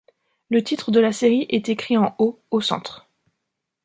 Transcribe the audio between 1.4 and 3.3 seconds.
est écrit en haut, au centre.